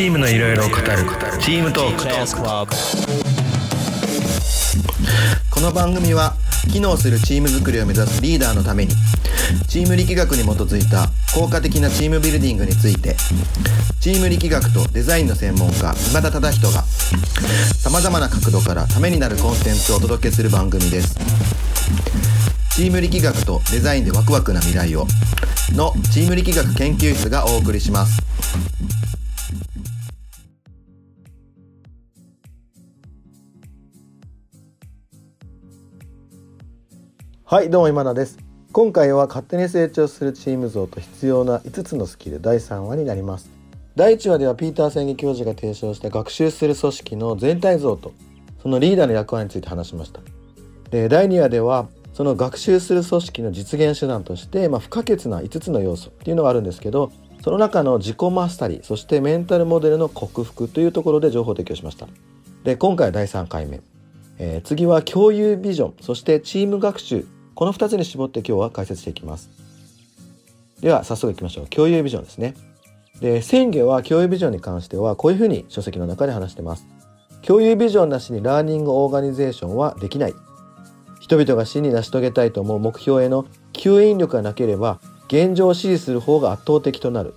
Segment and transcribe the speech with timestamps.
[0.00, 0.82] チームのいろいろを語る
[1.42, 2.74] チームトーク。
[5.50, 6.36] この番組は
[6.72, 8.94] 機能するチーム作りを目指すリーダーのために
[9.68, 13.14] チーム力学に基づいた効果的なチームビルディングについて
[14.00, 21.18] チーム力学とデザインの専門家今田忠人がさまざまな角度からためになるコンテンツをお届けする番組です。
[22.74, 25.06] チーム力学とデザインでワクワクな未来を
[25.72, 28.29] のチーム力学研究室がお送りします。
[37.50, 38.38] はいどうも今田です。
[38.70, 43.50] 今回は勝手に成長するチーム像と必要な5つのスキル第3話になります。
[43.96, 48.12] 第1話ではピーター・センギ教授が提唱した学習する組織の全体像と
[48.62, 50.20] そのリーダーの役割について話しました。
[50.92, 57.10] で第2話ではその学習する組織の実現手段として、まあ、不可欠な5つの要素っていうのがあるんですけど
[57.42, 62.06] その中の自己マスタリーそしてメンタルモデルの克服というところで情報提供しました。
[62.62, 63.80] で今回は第3回目、
[64.38, 69.50] えー、次は共有ビジョンそしてチーム学習この2つに絞って今日は解説していきます。
[70.80, 71.66] では早速いきましょう。
[71.66, 72.54] 共有ビジョンですね。
[73.20, 76.86] で宣言は共有ビジョンに関してはこういうふうに書籍の中で話してます。
[77.42, 80.34] 共有ビジョンなしにラーニングオーガニゼーションはできない。
[81.20, 87.34] 人々が真に成し遂げたいと思う目標への吸引力がなければ現状を支持する方が圧倒的となる。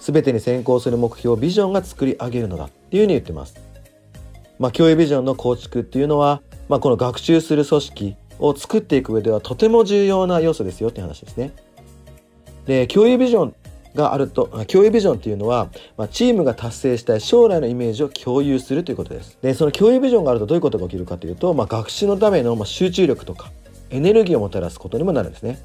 [0.00, 2.64] 全てに先行する目標ビジョンが作り上げるのだ。
[2.64, 3.54] っていうふうに言ってます。
[4.58, 11.52] まあ共有ビジョンの構築っていうのは、まあ、この学習する組織を作っていく上ではとても重要な要素ですよって話ですね。
[12.66, 13.54] で共有ビジョン
[13.94, 19.38] があると共有ビジョンっていうのは、まあ、チームが達成したい将来のイメージを共有するということです。
[19.42, 23.50] でその共有ビジョンがあるとどういうことが起きるかというと、まあ、学習のための、ま、集中力とか
[23.90, 25.58] エネルギーをもたらすことにもなるんですね。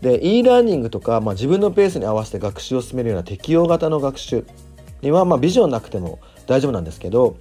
[0.00, 4.46] で e ラーニングとか、まあ、自分のペースに合わせて学習を進めるような適用型の学習
[5.02, 7.36] には、まあ、ビジョンなくても大丈夫なんですけど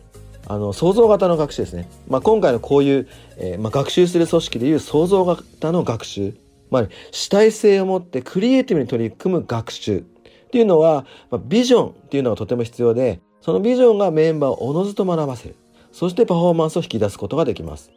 [0.50, 6.34] あの創造型の学習ですね、まあ、今回のこういう、えーまあ、学習する組織でいう創造型の学習、
[6.72, 10.02] まあ、主体性を持ってクリエイティブに取り組む学習っ
[10.50, 15.56] ていうのは、まあ、ビジョンっていうのがとても必要でそのビジョンがメンバーをおのずと学ばせる
[15.92, 17.92] そしてパフォーマンスを引き出すことができます。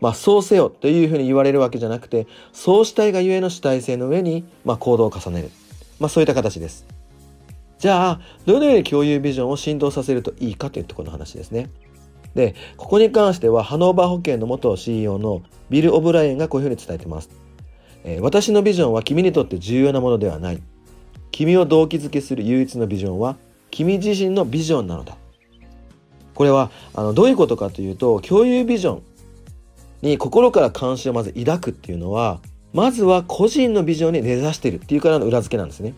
[0.00, 5.50] まあ、そうせよというふうに言われるわけじゃなくてそうしたいがゆえの主体性の上に、まあ、行動を重ねる、
[5.98, 6.86] まあ、そういった形です。
[7.78, 11.68] じゃあどのように共有ビジョンを浸透させるといいかというところの話ですね。
[12.34, 17.30] で、ここに関してはハノーバー保険の元 CEO のビル・オブライエンがこういうふうに伝えてます。
[18.04, 20.62] えー、私のビジョンは君にとって重要なものではない。
[21.30, 23.36] 君を動機づけする唯一のビジョンは
[23.70, 25.16] 君自身のビジョンなのだ。
[26.34, 29.02] これはあのどういうことかというと共有ビジョン
[30.02, 32.40] に心から関心をまず抱くっていうのは
[32.72, 35.94] まずは個人のビジョンに根ざしているっていうからの裏付けなんですね。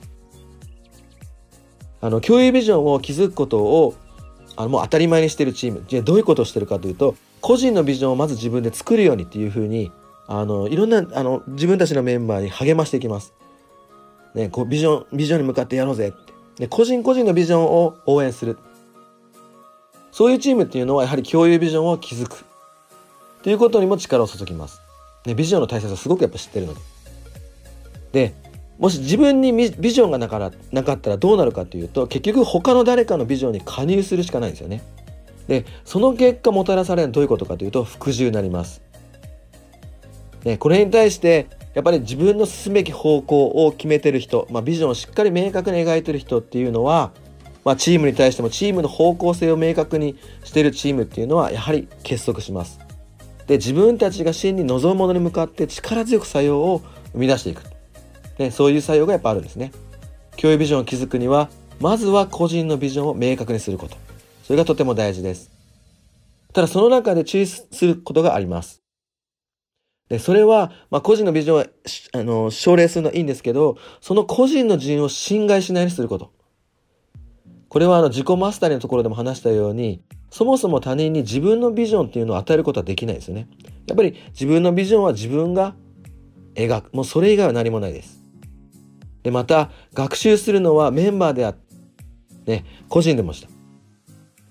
[2.01, 3.95] あの共有ビジョンを築くことを
[4.57, 9.91] あのもう当たり前にしてるチームじゃどういうことをしてるかというと個人のビジョンをまず自分で作るようにっていうふうに
[10.27, 13.35] あのいろんなあの自分たちのメンバーに励ましていきます。
[14.35, 18.57] ね、こうビジョンビジョンに向かってやろうぜってで個人個人のビジョンを応援する
[20.11, 22.45] そういうチームっていうのはやはり共有ビジョンを築く
[23.43, 24.81] ということにも力を注ぎます。
[25.27, 26.81] ね、ビジョンの大切さすごくやっぱ知ってるので。
[28.13, 28.35] で
[28.83, 34.83] もし自分にビジョンがなかなかったらどうなるかというと結局他の誰かのビジョンに加入するしかないんですよね。
[35.47, 38.83] でその結果もたらされるのはどういうことかというと服従になります。
[40.43, 47.13] ね、これに対してやっぱり自分の進むべき方向を決めてる人、まあ、ビジョンをしっかり明確に描いてる人っていうのは、
[47.65, 52.81] まあ、チームに対してもチームの方向性を明確にしてるチームっていうのはやはり結束します。
[53.47, 56.83] で自分たちが真に望むものに向かって力強く作用を
[57.13, 57.72] 生み出していく。
[58.43, 59.73] ね、そういう作用がやっぱあるんですね。
[60.37, 61.49] 共有ビジョンを築くには、
[61.81, 63.97] まずは個人のビジョンを明確にすること。
[64.45, 65.51] それがとても大事です。
[66.53, 68.83] ただその中で注意することがあります。
[70.09, 71.67] で、それは、まあ、個人のビジョンは、
[72.13, 76.33] あの、奨励するのはいいんですけど、その個人の人を侵害しないようにすること。
[77.71, 83.49] これはあの自己マスターのところでも話したように、そもそも他人に自分のビジョンっていうのを与えることはできないですよね。
[83.87, 85.75] やっぱり自分のビジョンは自分が
[86.55, 86.93] 描く。
[86.93, 88.22] もうそれ以外は何もないです。
[89.23, 91.63] で、また、学習するのはメンバーであって、
[92.47, 93.49] ね、個人でもした。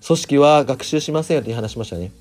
[0.06, 2.12] 組織は学習しませんよって話しましたね。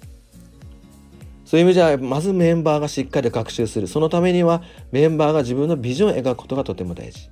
[1.45, 3.87] そういう意味じゃ、まずメンバーがしっかり学習する。
[3.87, 4.63] そのためには、
[4.93, 7.31] メンバーが自分のビジョンを描くことがとても大事。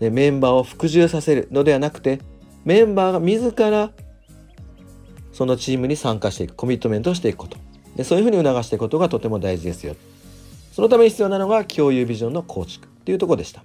[0.00, 2.20] でメンバーを服従させるのではなくて、
[2.64, 3.90] メンバーが自ら
[5.32, 7.56] そのチームに参加していく、コミットメントをしていくこと。
[7.96, 9.96] でそういうふうに促していくことがとても大事ですよ。
[10.72, 13.64] そのために必要なのが共有ビジョンの構築というとこでした。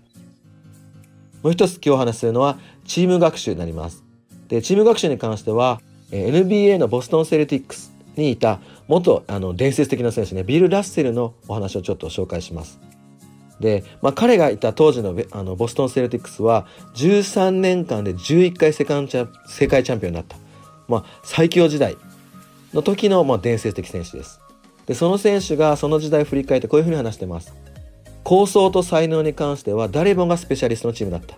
[1.43, 4.03] もう一つ今日お話しするのはチーム学習になります。
[4.47, 12.79] でチーム学習に関しては NBA のボストン・セルティックスにいた元あの伝説的な選手ねビル・ラッセルのお話をちょっと紹介します。
[13.59, 20.37] で、まあ、彼がいた当時のあのボストン・セルティックスは13年間で11回世界チャ世界チャンピオンになった、
[20.87, 21.97] まあ、最強時代
[22.73, 24.39] の時の、まあ、伝説的選手です。
[24.85, 27.53] でその選手がその時代を振り返ってこういうふうに話してます。
[28.23, 31.37] 構想と才能に関しては誰もがスペシャリストのチームだった。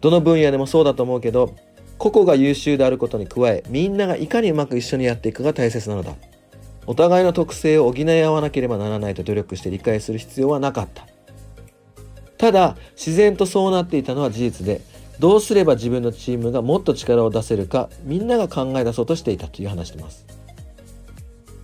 [0.00, 1.54] どの分野でもそうだと思うけど
[1.98, 6.14] 個々が優秀であることに加えみんながいかにうまく一緒にやっていくかが大切なのだ。
[6.86, 11.06] お互いの特性を補い合わなければならないと努力して理解する必要はなかった。
[12.38, 14.80] ただ自然とそうなっていたのは事実で
[15.18, 20.24] どうすれば自分のチームがもっと力を出せるかみんなが考え出そうとしていたという話してます。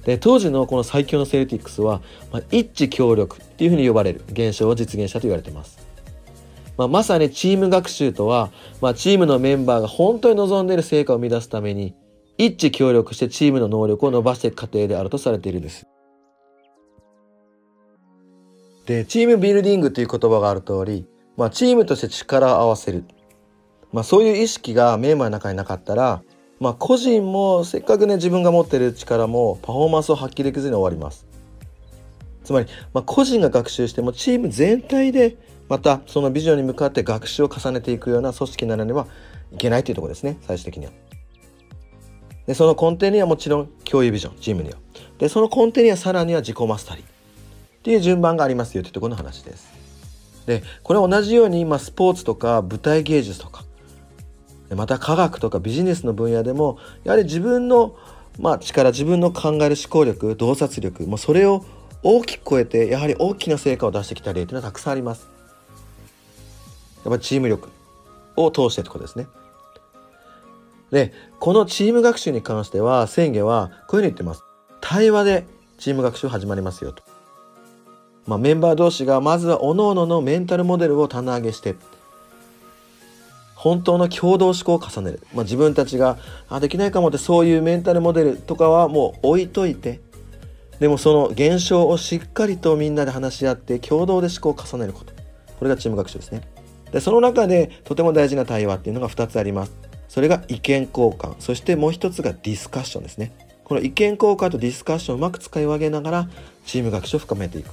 [0.06, 2.00] で当時のこの最強のセルティックスは、
[2.32, 5.84] まあ、一致協力っていうふうに呼ばれる現象を実現したと言われています
[6.76, 8.50] まあ、まさにチーム学習とは、
[8.80, 11.94] まあ、チームのメンバーが本当に望んでいる成果を生み出すために
[12.38, 15.86] 一致協力してチームの能力を伸ばしていく過程であるとされているんです。
[18.84, 21.06] でチームビルディングという言葉がある通り、
[21.36, 23.04] まあ、チームとして力を合わせる、
[23.92, 26.22] まあ、そういう意識がメンバーの中になかったら、
[26.58, 31.26] まあ、個人もせっかくね自分が持ってる力もパフォーマンスを発揮できずに終わります。
[32.44, 35.36] つまり、まあ、個人が学習してもチーム全体で
[35.68, 39.06] またそのビジョンに向かって学習を重ねていくような組織にならねば
[39.52, 40.92] いけないというところですね最終的には。
[42.46, 44.76] でその根底にはもちろん共有ビジョンチームには。
[45.18, 47.08] でその根底にはさらには自己マスタリーっ
[47.82, 49.68] ていう順番がありますよというところの話です。
[50.46, 53.64] でこれは同じように今スポーツとか舞台芸術とか
[54.74, 57.96] また科学とかビジネスの分野でもやはり自分の
[58.38, 61.64] まあ、力自分の考える思考力洞察力もうそれを
[62.02, 65.26] 大きく超えてやはり大きな成果を出してきた例というのはたくさんあります。
[67.04, 67.68] やっぱりチーム力
[68.36, 69.26] を通してってことですね。
[70.90, 74.42] で、このチーム学習に関しては、宣言はこういうふうに言ってます。
[74.80, 75.46] 対話で
[75.78, 77.02] チーム学習始まりますよと。
[78.26, 81.76] まあ、メンバー同士がまずは各々のメンタルモデルを棚上げして、
[83.68, 85.20] 本当の共同思考を重ねる。
[85.34, 86.18] まあ、自分たちが
[86.48, 90.00] あできないかもってそういうメンタルモデルとかはもう置いといて、
[90.78, 95.12] でもその現象をしっかりとみんなで話し合って共同で思考を重ねること。
[95.58, 96.42] これがチーム学習ですね。
[96.92, 99.72] でその中でとても大事な対話っていうのが2つあります
[100.08, 103.32] それが意見交換そしてもう一つがディスカッションですね
[103.64, 106.28] この意見交換とディスカッションをうまく使い分けながら
[106.64, 107.70] チーム学習を深めていく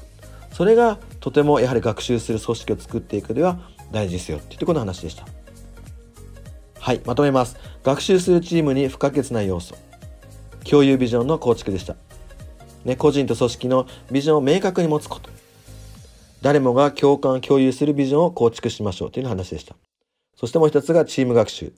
[0.51, 3.59] それがとてもやはり学習する組織を作っていくでは
[3.91, 5.25] 大事ですよっていうこの話でした
[6.83, 9.73] はいまとめます学習するチームに不可欠な要素
[10.69, 11.95] 共有ビジョンの構築でした、
[12.83, 15.29] ね、個人と組織のビジョンを明確に持つこと
[16.41, 19.77] 誰もが共感、共有するビジョンを構築しましょうという話でした。
[20.35, 21.71] そしてもう一つがチーム学習。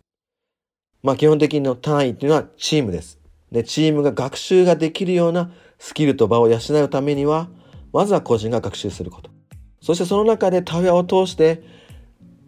[1.04, 3.20] まあ基本的の単位っていうのはチームです。
[3.52, 7.48] で、チームが学習ができるようなスキルと場を養うためには、
[7.94, 9.30] まずは個人が学習すること。
[9.82, 11.62] そしてその中で対話を通して、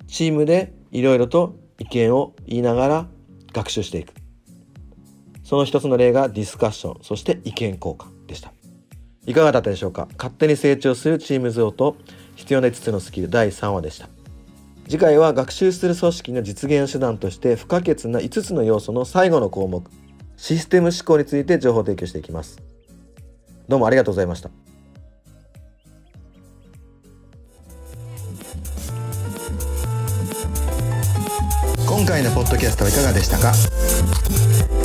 [0.07, 3.07] チームでいろいろと意見を言いながら
[3.53, 4.13] 学習していく。
[5.43, 8.51] その一つの例がディスカッション、そして意見交換でした。
[9.25, 10.07] いかがだったでしょうか？
[10.17, 11.97] 勝手に成長するチーム像と
[12.37, 14.07] 必要な5つのスキル第3話でした
[14.87, 19.85] 次回は学習する組織の実現手段として不可欠な5つの要素の最後の項目
[20.37, 22.61] システム思考について情報提供していきます
[23.67, 24.49] どうもありがとうございました
[32.07, 33.53] 回のポッドキャストはいかがでしたか？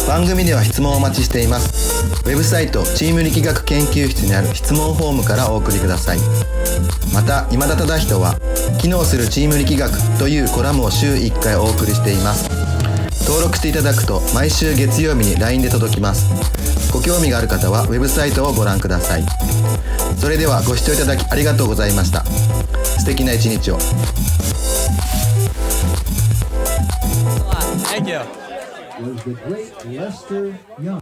[0.08, 2.04] 番組では質問をお待ちしています。
[2.26, 6.18] ウェブサイトチーム力学研究室にある質問フォームからお送りください。
[7.14, 8.34] また今田忠人は
[8.80, 12.50] 機能するチーム力学というコラムを週1回お送りしています。
[13.24, 16.26] 登録していただくと毎週月曜日に LINE で届きます。
[16.92, 19.24] ご興味がある方はウェブサイトをご覧ください。
[20.18, 22.24] それではご視聴いただきありがとうございました。
[22.98, 23.78] 素敵な一日を。
[27.78, 28.20] Thank you.
[29.02, 31.00] was the great Lester Young.